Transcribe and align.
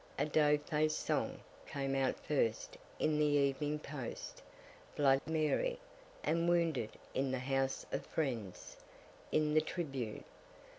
A 0.17 0.25
Dough 0.25 0.57
Face 0.57 0.95
Song 0.95 1.41
came 1.67 1.93
out 1.93 2.19
first 2.19 2.75
in 2.97 3.19
the 3.19 3.25
"Evening 3.37 3.77
Post" 3.77 4.41
Blood 4.95 5.21
Money, 5.27 5.77
and 6.23 6.49
Wounded 6.49 6.93
in 7.13 7.29
the 7.29 7.37
House 7.37 7.85
of 7.91 8.03
Friends, 8.07 8.77
in 9.31 9.53
the 9.53 9.61
"Tribune." 9.61 10.23